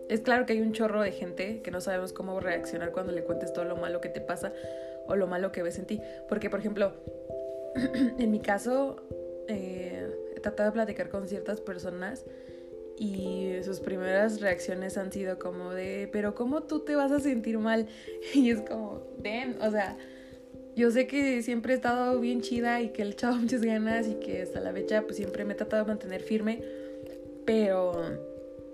es 0.10 0.22
claro 0.22 0.46
que 0.46 0.53
hay 0.53 0.62
un 0.62 0.74
chorro 0.74 1.01
de 1.01 1.12
gente 1.12 1.62
que 1.62 1.72
no 1.72 1.82
sabemos 1.82 2.13
cómo 2.13 2.39
reaccionar 2.39 2.91
cuando 2.91 3.12
le 3.12 3.24
cuentes 3.24 3.53
todo 3.53 3.65
lo 3.65 3.75
malo 3.75 4.00
que 4.00 4.10
te 4.10 4.22
pasa 4.22 4.53
o 5.08 5.15
lo 5.15 5.27
malo 5.27 5.51
que 5.51 5.63
ves 5.63 5.79
en 5.79 5.86
ti. 5.86 6.01
Porque, 6.29 6.50
por 6.50 6.60
ejemplo, 6.60 6.94
en 8.20 8.32
mi 8.32 8.39
caso, 8.39 8.98
eh, 9.48 10.08
he 10.36 10.39
tratado 10.39 10.70
de 10.70 10.74
platicar 10.74 11.10
con 11.10 11.27
ciertas 11.27 11.62
personas 11.62 12.25
y 12.98 13.54
sus 13.63 13.80
primeras 13.80 14.42
reacciones 14.42 14.98
han 14.98 15.12
sido 15.12 15.38
como 15.38 15.74
de, 15.74 16.10
pero 16.12 16.34
¿cómo 16.34 16.63
tú 16.63 16.80
te 16.80 16.96
vas 16.96 17.12
a 17.12 17.20
sentir 17.20 17.60
mal? 17.60 17.88
Y 18.34 18.50
es 18.50 18.62
como, 18.62 19.04
den, 19.20 19.58
o 19.62 19.72
sea, 19.72 19.98
yo 20.75 20.92
sé 20.92 21.08
que 21.08 21.42
siempre 21.42 21.74
he 21.74 21.75
estado 21.75 22.20
bien 22.20 22.42
chida 22.42 22.82
y 22.82 22.89
que 22.89 23.04
he 23.04 23.08
echado 23.08 23.36
muchas 23.38 23.62
ganas 23.62 24.08
y 24.08 24.16
que 24.16 24.42
hasta 24.42 24.60
la 24.60 24.72
fecha 24.74 25.04
pues 25.04 25.18
siempre 25.18 25.46
me 25.46 25.54
he 25.54 25.56
tratado 25.56 25.84
de 25.84 25.88
mantener 25.88 26.22
firme, 26.22 26.63
pero 27.46 27.94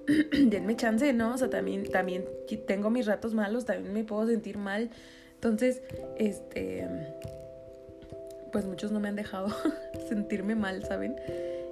denme 0.31 0.75
chance, 0.75 1.11
¿no? 1.13 1.33
O 1.33 1.37
sea, 1.37 1.49
también, 1.49 1.89
también 1.89 2.25
tengo 2.65 2.89
mis 2.89 3.05
ratos 3.05 3.33
malos, 3.33 3.65
también 3.65 3.93
me 3.93 4.03
puedo 4.03 4.27
sentir 4.27 4.57
mal. 4.57 4.89
Entonces, 5.35 5.81
este, 6.17 6.87
pues 8.53 8.65
muchos 8.65 8.91
no 8.91 8.99
me 9.01 9.09
han 9.09 9.15
dejado 9.15 9.47
sentirme 10.07 10.55
mal, 10.55 10.83
¿saben? 10.83 11.15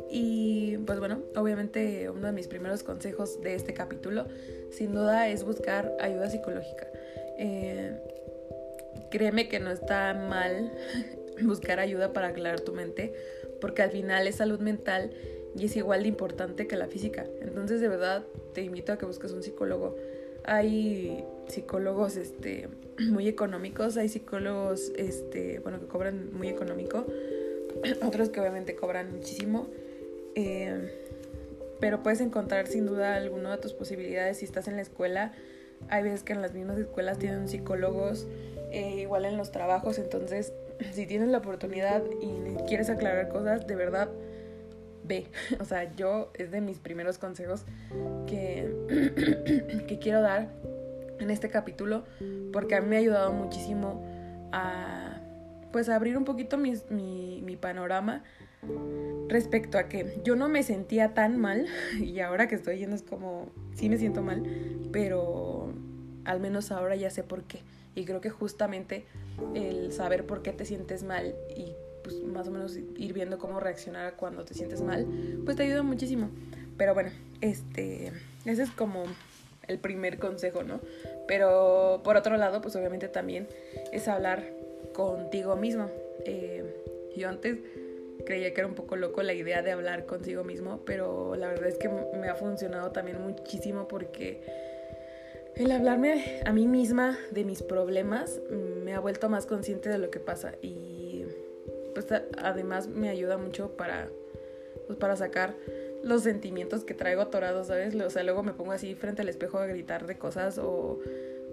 Y 0.10 0.78
pues 0.80 1.00
bueno, 1.00 1.22
obviamente 1.36 2.10
uno 2.10 2.28
de 2.28 2.34
mis 2.34 2.48
primeros 2.48 2.84
consejos 2.84 3.42
de 3.42 3.56
este 3.56 3.74
capítulo 3.74 4.26
sin 4.70 4.94
duda 4.94 5.30
es 5.30 5.44
buscar 5.46 5.96
ayuda 6.02 6.30
psicológica. 6.30 6.88
Eh, 7.38 7.98
créeme 9.10 9.48
que 9.48 9.60
no 9.60 9.72
está 9.72 10.14
mal 10.14 10.72
buscar 11.42 11.80
ayuda 11.80 12.12
para 12.12 12.28
aclarar 12.28 12.60
tu 12.62 12.74
mente, 12.74 13.14
porque 13.62 13.82
al 13.84 13.92
final 13.92 14.28
es 14.28 14.36
salud 14.36 14.60
mental 14.60 15.12
y 15.56 15.66
es 15.66 15.76
igual 15.76 16.04
de 16.04 16.10
importante 16.10 16.68
que 16.68 16.76
la 16.76 16.88
física. 16.88 17.26
Entonces 17.42 17.80
de 17.80 17.88
verdad 17.88 18.26
te 18.54 18.64
invito 18.64 18.92
a 18.92 18.98
que 18.98 19.06
busques 19.06 19.32
un 19.32 19.44
psicólogo. 19.44 19.96
Hay 20.44 21.24
psicólogos 21.48 22.18
este, 22.18 22.68
muy 23.10 23.28
económicos, 23.28 23.98
hay 23.98 24.10
psicólogos 24.10 24.92
este, 24.98 25.60
bueno, 25.60 25.80
que 25.80 25.88
cobran 25.88 26.34
muy 26.34 26.50
económico, 26.50 27.06
otros 28.06 28.30
que 28.30 28.40
obviamente 28.40 28.76
cobran 28.76 29.12
muchísimo. 29.12 29.68
Eh, 30.36 31.10
pero 31.80 32.04
puedes 32.04 32.22
encontrar 32.22 32.68
sin 32.68 32.86
duda 32.86 33.16
alguna 33.16 33.52
de 33.52 33.58
tus 33.58 33.74
posibilidades 33.74 34.38
si 34.38 34.46
estás 34.46 34.68
en 34.68 34.76
la 34.76 34.84
escuela. 34.84 35.34
Hay 35.90 36.04
veces 36.04 36.24
que 36.24 36.34
en 36.34 36.42
las 36.42 36.54
mismas 36.54 36.78
escuelas 36.78 37.18
tienen 37.18 37.48
psicólogos, 37.48 38.28
eh, 38.72 39.00
igual 39.02 39.26
en 39.26 39.36
los 39.36 39.52
trabajos, 39.52 39.98
entonces 39.98 40.54
si 40.94 41.08
tienes 41.08 41.30
la 41.30 41.40
oportunidad 41.40 42.04
y 42.22 42.56
quieres 42.68 42.90
aclarar 42.90 43.30
cosas, 43.30 43.66
de 43.66 43.76
verdad, 43.76 44.10
ve. 45.04 45.26
O 45.60 45.66
sea, 45.66 45.94
yo 45.96 46.32
es 46.36 46.52
de 46.52 46.62
mis 46.62 46.78
primeros 46.78 47.18
consejos 47.18 47.66
que, 48.28 49.84
que 49.88 50.00
quiero 50.00 50.22
dar 50.22 50.50
en 51.20 51.32
este 51.32 51.50
capítulo, 51.50 52.04
porque 52.54 52.76
a 52.76 52.82
mí 52.82 52.88
me 52.88 52.96
ha 52.98 53.00
ayudado 53.00 53.32
muchísimo 53.32 54.04
a, 54.52 55.11
pues, 55.72 55.90
abrir 55.90 56.18
un 56.18 56.26
poquito 56.26 56.58
mi, 56.58 56.74
mi 56.90 57.56
panorama 57.56 58.24
respecto 59.28 59.78
a 59.78 59.88
que 59.88 60.20
yo 60.24 60.36
no 60.36 60.50
me 60.50 60.64
sentía 60.64 61.14
tan 61.14 61.40
mal 61.40 61.68
y 62.00 62.20
ahora 62.20 62.48
que 62.48 62.56
estoy 62.56 62.78
yendo 62.78 62.96
es 62.96 63.04
como, 63.04 63.50
sí 63.76 63.90
me 63.90 63.98
siento 63.98 64.22
mal, 64.22 64.44
pero 64.92 65.74
al 66.26 66.40
menos 66.40 66.72
ahora 66.72 66.96
ya 66.96 67.10
sé 67.10 67.24
por 67.24 67.44
qué. 67.44 67.62
Y 67.94 68.06
creo 68.06 68.22
que 68.22 68.30
justamente 68.30 69.06
el 69.54 69.92
saber 69.92 70.26
por 70.26 70.42
qué 70.42 70.54
te 70.54 70.66
sientes 70.66 71.04
mal 71.04 71.36
y 71.56 71.74
pues 72.04 72.22
más 72.24 72.48
o 72.48 72.52
menos 72.52 72.78
ir 72.98 73.14
viendo 73.14 73.38
cómo 73.38 73.60
reaccionar 73.60 74.16
cuando 74.16 74.46
te 74.46 74.54
sientes 74.54 74.82
mal, 74.82 75.06
pues 75.44 75.58
te 75.58 75.64
ayuda 75.64 75.84
muchísimo. 75.84 76.30
Pero 76.78 76.94
bueno, 76.94 77.12
este, 77.42 78.14
ese 78.46 78.64
es 78.64 78.72
como 78.72 79.04
el 79.68 79.78
primer 79.78 80.20
consejo, 80.20 80.64
¿no? 80.64 80.80
Pero 81.28 82.02
por 82.04 82.16
otro 82.16 82.38
lado, 82.38 82.62
pues 82.62 82.76
obviamente 82.76 83.08
también 83.08 83.48
es 83.92 84.08
hablar 84.08 84.46
contigo 84.94 85.56
mismo. 85.56 85.90
Eh, 86.26 86.64
yo 87.16 87.30
antes 87.30 87.58
creía 88.26 88.54
que 88.54 88.62
era 88.62 88.68
un 88.68 88.76
poco 88.76 88.96
loco 88.96 89.24
la 89.24 89.34
idea 89.34 89.62
de 89.62 89.72
hablar 89.72 90.06
consigo 90.06 90.44
mismo, 90.44 90.82
pero 90.86 91.36
la 91.36 91.48
verdad 91.48 91.68
es 91.68 91.78
que 91.78 91.90
me 91.90 92.30
ha 92.30 92.36
funcionado 92.36 92.92
también 92.92 93.22
muchísimo 93.22 93.88
porque 93.88 94.42
el 95.56 95.72
hablarme 95.72 96.42
a 96.46 96.54
mí 96.54 96.68
misma 96.68 97.18
de 97.32 97.44
mis 97.44 97.62
problemas 97.62 98.40
me 98.50 98.94
ha 98.94 99.00
vuelto 99.00 99.30
más 99.30 99.46
consciente 99.46 99.90
de 99.90 99.98
lo 99.98 100.10
que 100.10 100.20
pasa 100.20 100.54
y 100.62 101.26
pues 101.94 102.08
además 102.38 102.88
me 102.88 103.10
ayuda 103.10 103.38
mucho 103.38 103.76
para 103.76 104.10
pues 104.88 104.98
para 104.98 105.16
sacar 105.16 105.56
los 106.04 106.24
sentimientos 106.24 106.84
que 106.84 106.94
traigo 106.94 107.22
atorados, 107.22 107.68
¿sabes? 107.68 107.94
O 107.96 108.10
sea, 108.10 108.24
luego 108.24 108.44
me 108.44 108.54
pongo 108.54 108.72
así 108.72 108.96
frente 108.96 109.22
al 109.22 109.30
espejo 109.30 109.60
a 109.60 109.68
gritar 109.68 110.08
de 110.08 110.18
cosas 110.18 110.58
o, 110.58 111.00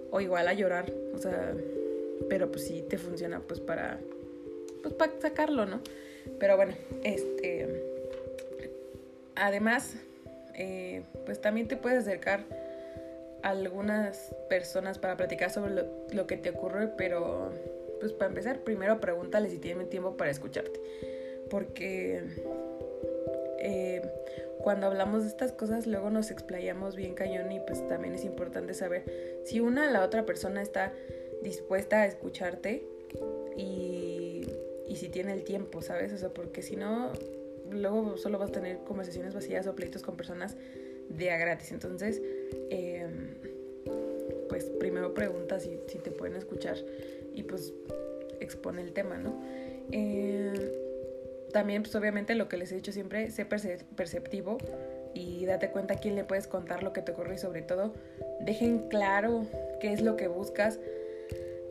o 0.09 0.21
igual 0.21 0.47
a 0.47 0.53
llorar, 0.53 0.91
o 1.13 1.17
sea, 1.17 1.53
pero 2.27 2.51
pues 2.51 2.65
sí 2.65 2.83
te 2.87 2.97
funciona 2.97 3.39
pues 3.39 3.59
para 3.59 3.99
pues 4.81 4.93
para 4.93 5.19
sacarlo, 5.19 5.65
¿no? 5.65 5.81
Pero 6.39 6.55
bueno, 6.55 6.73
este. 7.03 7.85
Además, 9.35 9.95
eh, 10.55 11.03
pues 11.25 11.39
también 11.39 11.67
te 11.67 11.77
puedes 11.77 11.99
acercar 11.99 12.43
a 13.41 13.49
algunas 13.49 14.35
personas 14.49 14.99
para 14.99 15.15
platicar 15.15 15.49
sobre 15.49 15.85
lo, 16.11 16.27
que 16.27 16.35
te 16.35 16.49
ocurre, 16.49 16.87
pero 16.97 17.51
pues 18.01 18.11
para 18.11 18.29
empezar, 18.29 18.59
primero 18.59 18.99
pregúntale 18.99 19.49
si 19.49 19.59
tienen 19.59 19.89
tiempo 19.89 20.17
para 20.17 20.29
escucharte. 20.29 20.79
Porque 21.49 22.21
eh, 23.59 24.01
cuando 24.61 24.87
hablamos 24.87 25.23
de 25.23 25.29
estas 25.29 25.53
cosas, 25.53 25.87
luego 25.87 26.09
nos 26.09 26.31
explayamos 26.31 26.97
bien 26.97 27.15
cañón 27.15 27.51
y 27.53 27.61
pues 27.61 27.87
también 27.87 28.13
es 28.13 28.25
importante 28.25 28.73
saber 28.73 29.41
si 29.45 29.61
una 29.61 29.89
la 29.89 30.03
otra 30.03 30.25
persona 30.25 30.61
está 30.61 30.91
dispuesta 31.41 32.01
a 32.01 32.05
escucharte 32.05 32.83
y 33.57 34.45
y 34.89 34.95
si 34.95 35.07
tiene 35.07 35.33
el 35.33 35.43
tiempo, 35.43 35.83
¿sabes? 35.83 36.11
O 36.13 36.17
sea, 36.17 36.29
porque 36.29 36.63
si 36.63 36.75
no, 36.75 37.13
luego 37.69 38.17
solo 38.17 38.39
vas 38.39 38.49
a 38.49 38.53
tener 38.53 38.79
conversaciones 38.79 39.35
vacías 39.35 39.67
o 39.67 39.75
pleitos 39.75 40.01
con 40.01 40.17
personas 40.17 40.57
de 41.09 41.29
a 41.29 41.37
gratis. 41.37 41.71
Entonces, 41.71 42.19
em, 42.71 43.35
pues 44.49 44.65
primero 44.79 45.13
pregunta 45.13 45.59
si, 45.59 45.79
si, 45.87 45.99
te 45.99 46.09
pueden 46.09 46.35
escuchar 46.35 46.75
y 47.35 47.43
pues 47.43 47.71
expone 48.39 48.81
el 48.81 48.91
tema, 48.91 49.19
¿no? 49.19 49.39
Em, 49.91 50.53
también, 51.53 51.83
pues 51.83 51.93
obviamente 51.95 52.33
lo 52.33 52.49
que 52.49 52.57
les 52.57 52.71
he 52.71 52.75
dicho 52.75 52.91
siempre, 52.91 53.29
sé 53.29 53.45
perceptivo 53.45 54.57
y 55.13 55.45
date 55.45 55.69
cuenta 55.69 55.95
a 55.95 55.97
quién 55.97 56.15
le 56.15 56.23
puedes 56.23 56.47
contar 56.47 56.81
lo 56.81 56.93
que 56.93 57.03
te 57.03 57.11
ocurre 57.11 57.35
y 57.35 57.37
sobre 57.37 57.61
todo 57.61 57.93
dejen 58.39 58.89
claro 58.89 59.45
qué 59.81 59.93
es 59.93 60.01
lo 60.01 60.15
que 60.15 60.27
buscas 60.27 60.79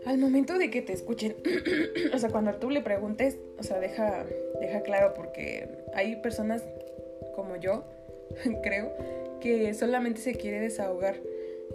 al 0.06 0.18
momento 0.18 0.58
de 0.58 0.70
que 0.70 0.82
te 0.82 0.92
escuchen, 0.92 1.36
o 2.14 2.18
sea, 2.18 2.30
cuando 2.30 2.54
tú 2.54 2.70
le 2.70 2.80
preguntes, 2.80 3.38
o 3.58 3.62
sea, 3.62 3.78
deja, 3.78 4.24
deja 4.60 4.82
claro 4.82 5.14
porque 5.14 5.68
hay 5.94 6.16
personas 6.16 6.64
como 7.34 7.56
yo, 7.56 7.84
creo, 8.62 8.92
que 9.40 9.72
solamente 9.74 10.20
se 10.20 10.34
quiere 10.34 10.60
desahogar 10.60 11.16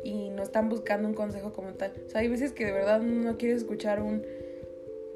y 0.04 0.30
no 0.30 0.44
están 0.44 0.70
buscando 0.70 1.08
un 1.08 1.14
consejo 1.14 1.54
como 1.54 1.74
tal. 1.74 1.94
O 2.06 2.10
sea, 2.10 2.22
hay 2.22 2.28
veces 2.28 2.52
que 2.52 2.66
de 2.66 2.72
verdad 2.72 3.02
no 3.02 3.38
quieres 3.38 3.60
escuchar 3.60 4.02
un 4.02 4.24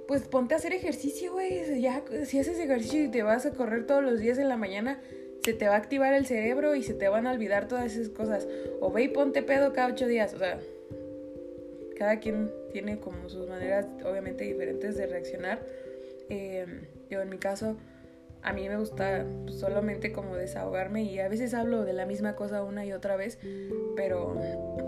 pues 0.08 0.22
ponte 0.22 0.54
a 0.54 0.58
hacer 0.58 0.74
ejercicio, 0.74 1.34
güey. 1.34 1.82
Ya 1.82 2.02
si 2.26 2.40
haces 2.40 2.58
ejercicio 2.60 3.04
y 3.04 3.10
te 3.10 3.24
vas 3.24 3.46
a 3.46 3.52
correr 3.52 3.86
todos 3.86 4.02
los 4.04 4.20
días 4.20 4.38
en 4.38 4.48
la 4.48 4.56
mañana, 4.56 5.02
se 5.44 5.54
te 5.54 5.68
va 5.68 5.76
a 5.76 5.78
activar 5.78 6.14
el 6.14 6.26
cerebro 6.26 6.76
y 6.76 6.84
se 6.84 6.94
te 6.94 7.10
van 7.10 7.28
a 7.28 7.32
olvidar 7.32 7.68
todas 7.68 7.94
esas 7.94 8.10
cosas. 8.10 8.48
O 8.80 8.92
ve 8.92 9.04
y 9.04 9.08
ponte 9.10 9.44
pedo 9.44 9.74
cada 9.74 9.90
ocho 9.90 10.08
días. 10.08 10.34
O 10.34 10.38
sea, 10.38 10.60
cada 11.98 12.20
quien 12.20 12.52
tiene 12.72 13.00
como 13.00 13.28
sus 13.30 13.48
maneras 13.48 13.88
obviamente 14.06 14.44
diferentes 14.44 14.96
de 14.98 15.08
reaccionar. 15.08 15.60
Em, 16.30 16.86
yo 17.10 17.22
en 17.22 17.30
mi 17.30 17.38
caso, 17.38 17.78
a 18.44 18.54
mí 18.54 18.70
me 18.70 18.78
gusta 18.78 19.26
solamente 19.48 20.12
como 20.12 20.36
desahogarme 20.36 21.04
y 21.04 21.20
a 21.20 21.28
veces 21.28 21.54
hablo 21.54 21.84
de 21.84 21.94
la 21.94 22.06
misma 22.06 22.36
cosa 22.36 22.64
una 22.64 22.86
y 22.86 22.94
otra 22.94 23.16
vez, 23.16 23.40
pero 23.96 24.38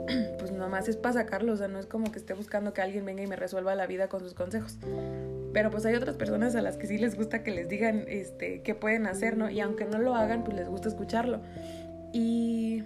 pues 0.39 0.51
nomás 0.51 0.87
es 0.87 0.97
para 0.97 1.13
sacarlo, 1.13 1.53
o 1.53 1.57
sea, 1.57 1.67
no 1.67 1.79
es 1.79 1.87
como 1.87 2.11
que 2.11 2.19
esté 2.19 2.33
buscando 2.33 2.73
que 2.73 2.81
alguien 2.81 3.05
venga 3.05 3.23
y 3.23 3.27
me 3.27 3.35
resuelva 3.35 3.73
la 3.75 3.87
vida 3.87 4.07
con 4.07 4.19
sus 4.19 4.33
consejos. 4.33 4.77
Pero 5.51 5.71
pues 5.71 5.85
hay 5.85 5.95
otras 5.95 6.15
personas 6.15 6.55
a 6.55 6.61
las 6.61 6.77
que 6.77 6.85
sí 6.85 6.99
les 6.99 7.15
gusta 7.15 7.43
que 7.43 7.49
les 7.51 7.67
digan 7.67 8.05
este 8.07 8.61
qué 8.61 8.75
pueden 8.75 9.07
hacer, 9.07 9.35
¿no? 9.35 9.49
Y 9.49 9.59
aunque 9.61 9.85
no 9.85 9.97
lo 9.97 10.13
hagan, 10.13 10.43
pues 10.43 10.55
les 10.55 10.69
gusta 10.69 10.89
escucharlo. 10.89 11.41
Y 12.13 12.83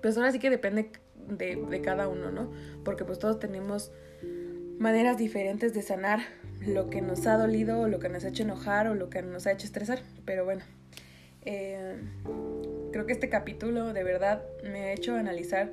pues 0.00 0.16
ahora 0.16 0.32
sí 0.32 0.38
que 0.38 0.48
depende 0.48 0.90
de, 1.28 1.56
de 1.56 1.80
cada 1.80 2.08
uno, 2.08 2.30
¿no? 2.30 2.50
Porque 2.84 3.04
pues 3.04 3.18
todos 3.18 3.38
tenemos 3.38 3.92
maneras 4.78 5.16
diferentes 5.16 5.74
de 5.74 5.82
sanar 5.82 6.20
lo 6.66 6.90
que 6.90 7.00
nos 7.00 7.26
ha 7.26 7.36
dolido 7.36 7.80
o 7.80 7.88
lo 7.88 7.98
que 7.98 8.08
nos 8.08 8.24
ha 8.24 8.28
hecho 8.28 8.42
enojar 8.42 8.88
o 8.88 8.94
lo 8.94 9.10
que 9.10 9.22
nos 9.22 9.46
ha 9.46 9.52
hecho 9.52 9.66
estresar. 9.66 10.00
Pero 10.24 10.44
bueno, 10.44 10.62
eh, 11.44 11.96
creo 12.92 13.06
que 13.06 13.12
este 13.12 13.28
capítulo 13.28 13.92
de 13.92 14.04
verdad 14.04 14.42
me 14.62 14.84
ha 14.84 14.92
hecho 14.92 15.14
analizar 15.14 15.70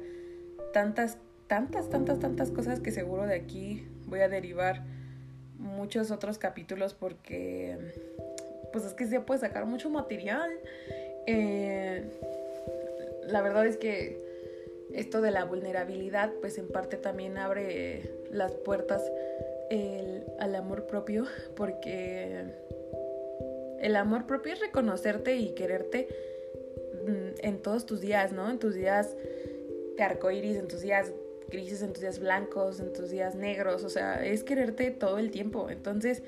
tantas, 0.74 1.18
tantas, 1.48 1.90
tantas, 1.90 2.20
tantas 2.20 2.52
cosas 2.52 2.80
que 2.80 2.92
seguro 2.92 3.26
de 3.26 3.36
aquí 3.36 3.88
voy 4.08 4.20
a 4.20 4.30
derivar 4.30 4.84
muchos 5.58 6.12
otros 6.12 6.38
capítulos 6.38 6.94
porque 6.94 7.78
pues 8.72 8.86
es 8.86 8.94
que 8.94 9.06
se 9.06 9.20
puede 9.20 9.40
sacar 9.40 9.66
mucho 9.66 9.90
material. 9.90 10.50
Eh, 11.28 12.04
la 13.28 13.42
verdad 13.42 13.66
es 13.66 13.78
que 13.78 14.31
esto 14.94 15.22
de 15.22 15.32
la 15.32 15.46
vulnerabilidad 15.46 16.34
pues 16.42 16.58
en 16.58 16.68
parte 16.68 16.98
también 16.98 17.38
abre 17.38 18.12
las 18.32 18.54
puertas 18.54 19.04
al 20.40 20.56
amor 20.56 20.86
propio 20.86 21.26
porque 21.56 22.44
el 23.82 23.96
amor 23.96 24.28
propio 24.28 24.54
es 24.54 24.60
reconocerte 24.60 25.38
y 25.38 25.50
quererte 25.54 26.08
mm, 27.06 27.46
en 27.46 27.62
todos 27.62 27.86
tus 27.86 28.02
días, 28.02 28.32
¿no? 28.32 28.50
En 28.50 28.60
tus 28.60 28.76
días 28.76 29.16
de 29.98 30.04
arcoiris, 30.04 30.58
en 30.58 30.68
tus 30.68 30.82
días 30.82 31.14
grises, 31.50 31.82
en 31.82 31.94
tus 31.94 32.02
días 32.02 32.20
blancos, 32.20 32.80
en 32.80 32.94
tus 32.94 33.10
días 33.10 33.36
negros, 33.36 33.84
o 33.84 33.90
sea, 33.90 34.26
es 34.26 34.44
quererte 34.44 34.92
todo 34.92 35.18
el 35.18 35.32
tiempo. 35.32 35.70
Entonces, 35.70 36.22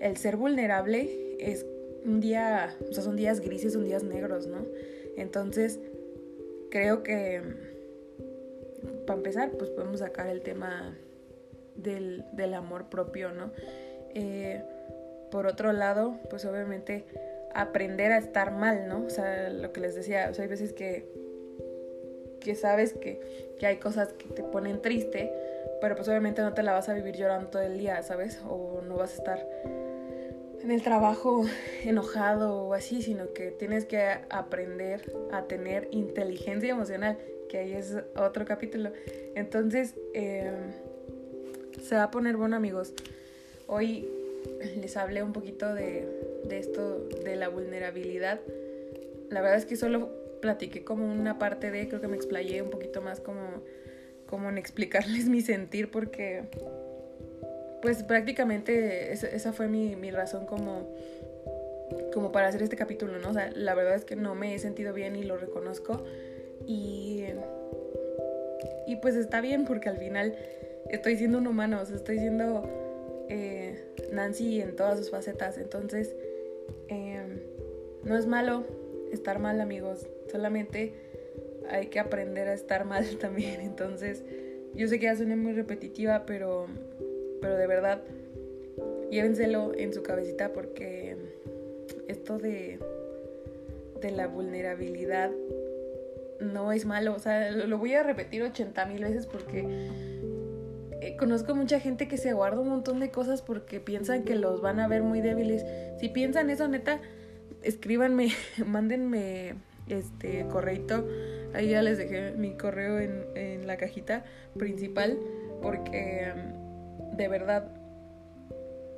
el 0.00 0.16
ser 0.16 0.36
vulnerable 0.36 1.36
es 1.38 1.66
un 2.04 2.20
día, 2.20 2.76
o 2.88 2.92
sea, 2.92 3.02
son 3.02 3.16
días 3.16 3.40
grises, 3.40 3.72
son 3.72 3.84
días 3.84 4.02
negros, 4.04 4.46
¿no? 4.46 4.66
Entonces, 5.16 5.80
creo 6.70 7.02
que 7.02 7.42
para 9.08 9.16
empezar, 9.16 9.50
pues 9.52 9.70
podemos 9.70 10.00
sacar 10.00 10.26
el 10.26 10.42
tema 10.42 10.94
del, 11.74 12.54
amor 12.54 12.90
propio, 12.90 13.32
¿no? 13.32 13.52
Eh, 14.14 14.62
por 15.30 15.46
otro 15.46 15.72
lado, 15.72 16.18
pues 16.28 16.44
obviamente 16.44 17.06
aprender 17.54 18.12
a 18.12 18.18
estar 18.18 18.52
mal, 18.52 18.86
¿no? 18.86 19.06
O 19.06 19.10
sea, 19.10 19.48
lo 19.48 19.72
que 19.72 19.80
les 19.80 19.94
decía, 19.94 20.28
o 20.30 20.34
sea, 20.34 20.42
hay 20.42 20.50
veces 20.50 20.74
que, 20.74 21.08
que 22.38 22.54
sabes 22.54 22.92
que, 22.92 23.54
que 23.58 23.66
hay 23.66 23.78
cosas 23.78 24.12
que 24.12 24.26
te 24.28 24.42
ponen 24.42 24.82
triste, 24.82 25.32
pero 25.80 25.96
pues 25.96 26.06
obviamente 26.08 26.42
no 26.42 26.52
te 26.52 26.62
la 26.62 26.72
vas 26.72 26.90
a 26.90 26.94
vivir 26.94 27.16
llorando 27.16 27.48
todo 27.48 27.62
el 27.62 27.78
día, 27.78 28.02
¿sabes? 28.02 28.42
O 28.46 28.82
no 28.86 28.96
vas 28.96 29.12
a 29.12 29.14
estar 29.14 29.48
en 30.62 30.70
el 30.70 30.82
trabajo 30.82 31.46
enojado 31.82 32.64
o 32.64 32.74
así, 32.74 33.00
sino 33.00 33.32
que 33.32 33.52
tienes 33.52 33.86
que 33.86 34.18
aprender 34.28 35.10
a 35.32 35.44
tener 35.44 35.88
inteligencia 35.92 36.72
emocional 36.72 37.16
que 37.48 37.58
ahí 37.58 37.72
es 37.72 37.94
otro 38.16 38.44
capítulo. 38.44 38.92
Entonces, 39.34 39.94
eh, 40.14 40.52
se 41.82 41.96
va 41.96 42.04
a 42.04 42.10
poner 42.10 42.36
bueno 42.36 42.56
amigos. 42.56 42.92
Hoy 43.66 44.08
les 44.80 44.96
hablé 44.96 45.22
un 45.22 45.32
poquito 45.32 45.74
de, 45.74 46.08
de 46.44 46.58
esto, 46.58 47.08
de 47.24 47.36
la 47.36 47.48
vulnerabilidad. 47.48 48.40
La 49.30 49.40
verdad 49.40 49.58
es 49.58 49.66
que 49.66 49.76
solo 49.76 50.10
platiqué 50.40 50.84
como 50.84 51.10
una 51.10 51.38
parte 51.38 51.70
de, 51.70 51.88
creo 51.88 52.00
que 52.00 52.08
me 52.08 52.16
explayé 52.16 52.62
un 52.62 52.70
poquito 52.70 53.02
más 53.02 53.20
como, 53.20 53.62
como 54.26 54.48
en 54.48 54.58
explicarles 54.58 55.26
mi 55.28 55.40
sentir 55.40 55.90
porque 55.90 56.44
pues 57.82 58.02
prácticamente 58.02 59.12
esa, 59.12 59.52
fue 59.52 59.68
mi, 59.68 59.94
mi, 59.94 60.10
razón 60.10 60.46
como, 60.46 60.88
como 62.12 62.32
para 62.32 62.48
hacer 62.48 62.62
este 62.62 62.76
capítulo, 62.76 63.18
¿no? 63.18 63.30
O 63.30 63.32
sea, 63.32 63.50
la 63.54 63.74
verdad 63.74 63.94
es 63.94 64.04
que 64.04 64.16
no 64.16 64.34
me 64.34 64.54
he 64.54 64.58
sentido 64.58 64.92
bien 64.92 65.14
y 65.14 65.22
lo 65.22 65.36
reconozco. 65.36 66.04
Y, 66.68 67.24
y 68.86 68.96
pues 68.96 69.16
está 69.16 69.40
bien 69.40 69.64
porque 69.64 69.88
al 69.88 69.96
final 69.96 70.36
estoy 70.90 71.16
siendo 71.16 71.38
un 71.38 71.46
humano, 71.46 71.80
estoy 71.80 72.18
siendo 72.18 72.62
eh, 73.30 73.82
Nancy 74.12 74.60
en 74.60 74.76
todas 74.76 74.98
sus 74.98 75.10
facetas. 75.10 75.56
Entonces, 75.56 76.14
em, 76.88 77.40
no 78.04 78.18
es 78.18 78.26
malo 78.26 78.64
estar 79.10 79.38
mal, 79.38 79.62
amigos. 79.62 80.06
Solamente 80.30 80.92
hay 81.70 81.86
que 81.86 82.00
aprender 82.00 82.48
a 82.48 82.52
estar 82.52 82.84
mal 82.84 83.16
también. 83.18 83.62
Entonces, 83.62 84.22
yo 84.74 84.88
sé 84.88 84.98
que 84.98 85.06
ya 85.06 85.16
suena 85.16 85.36
muy 85.36 85.54
repetitiva, 85.54 86.26
pero, 86.26 86.66
pero 87.40 87.56
de 87.56 87.66
verdad, 87.66 88.02
llévenselo 89.10 89.72
en 89.74 89.94
su 89.94 90.02
cabecita 90.02 90.52
porque 90.52 91.16
esto 92.08 92.38
de, 92.38 92.78
de 94.02 94.10
la 94.10 94.26
vulnerabilidad 94.26 95.30
no 96.40 96.72
es 96.72 96.86
malo. 96.86 97.14
O 97.14 97.18
sea, 97.18 97.50
lo 97.50 97.78
voy 97.78 97.94
a 97.94 98.02
repetir 98.02 98.42
80 98.42 98.86
mil 98.86 99.02
veces 99.02 99.26
porque 99.26 99.88
eh, 101.00 101.16
conozco 101.16 101.54
mucha 101.54 101.80
gente 101.80 102.08
que 102.08 102.16
se 102.16 102.32
guarda 102.32 102.60
un 102.60 102.68
montón 102.68 103.00
de 103.00 103.10
cosas 103.10 103.42
porque 103.42 103.80
piensan 103.80 104.24
que 104.24 104.34
los 104.34 104.60
van 104.60 104.80
a 104.80 104.88
ver 104.88 105.02
muy 105.02 105.20
débiles. 105.20 105.64
Si 106.00 106.08
piensan 106.08 106.50
eso, 106.50 106.68
neta, 106.68 107.00
escríbanme, 107.62 108.30
mándenme 108.66 109.54
este 109.88 110.46
correito. 110.48 111.06
Ahí 111.54 111.70
ya 111.70 111.82
les 111.82 111.98
dejé 111.98 112.32
mi 112.32 112.56
correo 112.56 112.98
en, 112.98 113.24
en 113.34 113.66
la 113.66 113.76
cajita 113.76 114.24
principal 114.58 115.18
porque 115.62 116.32
de 117.16 117.28
verdad 117.28 117.72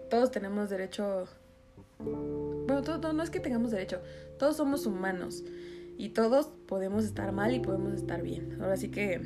todos 0.08 0.30
tenemos 0.32 0.68
derecho 0.68 1.28
bueno, 2.00 2.82
todo, 2.82 3.12
no 3.12 3.22
es 3.22 3.30
que 3.30 3.40
tengamos 3.40 3.70
derecho, 3.70 4.00
todos 4.38 4.56
somos 4.56 4.86
humanos 4.86 5.44
y 6.00 6.08
todos 6.08 6.46
podemos 6.66 7.04
estar 7.04 7.30
mal 7.30 7.54
y 7.54 7.60
podemos 7.60 7.92
estar 7.92 8.22
bien. 8.22 8.56
Ahora 8.62 8.78
sí 8.78 8.90
que 8.90 9.20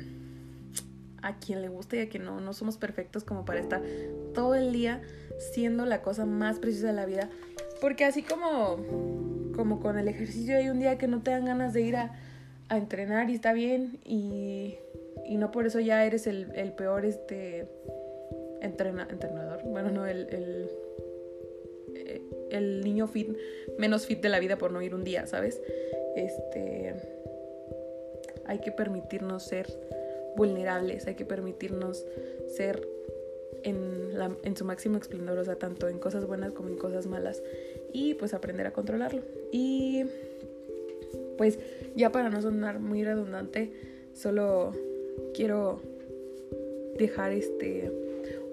a 1.21 1.39
quien 1.39 1.61
le 1.61 1.69
guste 1.69 1.95
y 1.95 1.99
a 2.01 2.09
quien 2.09 2.25
no, 2.25 2.41
no 2.41 2.51
somos 2.51 2.77
perfectos 2.77 3.23
como 3.23 3.45
para 3.45 3.61
estar 3.61 3.81
todo 4.33 4.55
el 4.55 4.73
día 4.73 5.01
siendo 5.53 5.85
la 5.85 6.01
cosa 6.01 6.25
más 6.25 6.59
preciosa 6.59 6.87
de 6.87 6.93
la 6.93 7.05
vida. 7.05 7.29
Porque 7.79 8.03
así 8.03 8.23
como, 8.23 9.53
como 9.55 9.79
con 9.79 9.97
el 9.97 10.09
ejercicio 10.09 10.57
hay 10.57 10.67
un 10.67 10.81
día 10.81 10.97
que 10.97 11.07
no 11.07 11.21
te 11.21 11.31
dan 11.31 11.45
ganas 11.45 11.73
de 11.73 11.81
ir 11.81 11.95
a, 11.95 12.11
entrenar 12.69 13.29
y 13.29 13.35
está 13.35 13.53
bien 13.53 13.99
y, 14.03 14.75
y, 15.23 15.37
no 15.37 15.51
por 15.51 15.67
eso 15.67 15.79
ya 15.79 16.03
eres 16.03 16.25
el, 16.25 16.51
el 16.55 16.73
peor 16.73 17.05
este 17.05 17.69
entrenador. 18.59 19.61
Bueno, 19.63 19.91
no, 19.91 20.07
el, 20.07 20.27
el, 20.29 20.69
el 22.49 22.81
niño 22.83 23.07
fit, 23.07 23.29
menos 23.77 24.07
fit 24.07 24.21
de 24.21 24.29
la 24.29 24.39
vida 24.39 24.57
por 24.57 24.71
no 24.71 24.81
ir 24.81 24.95
un 24.95 25.03
día, 25.03 25.27
¿sabes? 25.27 25.61
Este, 26.15 26.95
hay 28.45 28.59
que 28.59 28.71
permitirnos 28.71 29.43
ser 29.43 29.67
vulnerables, 30.35 31.07
hay 31.07 31.15
que 31.15 31.25
permitirnos 31.25 32.05
ser 32.47 32.87
en, 33.63 34.55
su 34.55 34.65
máximo 34.65 34.97
esplendor, 34.97 35.37
o 35.37 35.45
sea, 35.45 35.55
tanto 35.55 35.89
en 35.89 35.99
cosas 35.99 36.25
buenas 36.25 36.51
como 36.51 36.69
en 36.69 36.77
cosas 36.77 37.07
malas, 37.07 37.41
y 37.91 38.13
pues 38.13 38.33
aprender 38.33 38.67
a 38.67 38.71
controlarlo. 38.71 39.21
Y 39.51 40.05
pues 41.37 41.59
ya 41.95 42.11
para 42.11 42.29
no 42.29 42.41
sonar 42.41 42.79
muy 42.79 43.03
redundante, 43.03 43.71
solo 44.13 44.71
quiero 45.33 45.81
dejar 46.97 47.31
este 47.31 47.91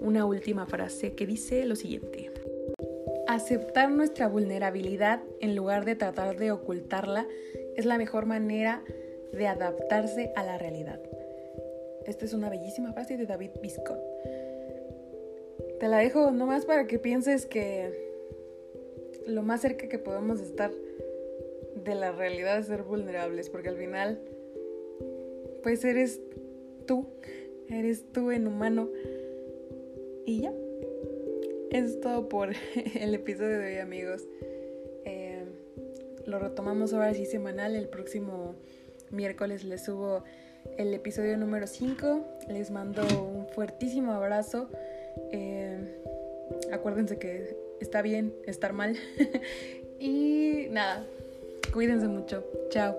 una 0.01 0.25
última 0.25 0.65
frase 0.65 1.13
que 1.13 1.25
dice 1.25 1.65
lo 1.65 1.75
siguiente. 1.75 2.32
Aceptar 3.33 3.89
nuestra 3.89 4.27
vulnerabilidad 4.27 5.23
en 5.39 5.55
lugar 5.55 5.85
de 5.85 5.95
tratar 5.95 6.37
de 6.37 6.51
ocultarla 6.51 7.27
es 7.75 7.83
la 7.83 7.97
mejor 7.97 8.27
manera 8.27 8.83
de 9.31 9.47
adaptarse 9.47 10.31
a 10.35 10.43
la 10.43 10.59
realidad. 10.59 11.01
Esta 12.05 12.25
es 12.25 12.33
una 12.33 12.51
bellísima 12.51 12.93
frase 12.93 13.17
de 13.17 13.25
David 13.25 13.49
Biscott. 13.59 13.97
Te 15.79 15.87
la 15.87 15.97
dejo 15.97 16.29
nomás 16.29 16.67
para 16.67 16.85
que 16.85 16.99
pienses 16.99 17.47
que 17.47 17.89
lo 19.25 19.41
más 19.41 19.61
cerca 19.61 19.89
que 19.89 19.97
podemos 19.97 20.39
estar 20.39 20.69
de 21.83 21.95
la 21.95 22.11
realidad 22.11 22.59
es 22.59 22.67
ser 22.67 22.83
vulnerables, 22.83 23.49
porque 23.49 23.69
al 23.69 23.77
final, 23.77 24.21
pues 25.63 25.83
eres 25.83 26.21
tú, 26.85 27.07
eres 27.67 28.05
tú 28.11 28.29
en 28.29 28.45
humano. 28.45 28.89
Y 30.23 30.41
ya. 30.41 30.53
Es 31.73 31.99
todo 32.01 32.29
por 32.29 32.51
el 32.99 33.15
episodio 33.15 33.57
de 33.57 33.73
hoy, 33.73 33.77
amigos. 33.79 34.21
Eh, 35.05 35.43
lo 36.27 36.37
retomamos 36.37 36.93
ahora 36.93 37.13
sí 37.15 37.25
semanal. 37.25 37.75
El 37.75 37.89
próximo 37.89 38.55
miércoles 39.09 39.63
les 39.63 39.83
subo 39.83 40.23
el 40.77 40.93
episodio 40.93 41.35
número 41.35 41.65
5. 41.65 42.23
Les 42.49 42.69
mando 42.69 43.01
un 43.01 43.47
fuertísimo 43.47 44.13
abrazo. 44.13 44.69
Eh, 45.31 45.99
acuérdense 46.71 47.17
que 47.17 47.57
está 47.81 48.03
bien 48.03 48.33
estar 48.45 48.73
mal. 48.73 48.95
Y 50.05 50.67
nada, 50.69 51.05
cuídense 51.71 52.09
mucho. 52.09 52.43
Chao. 52.71 52.97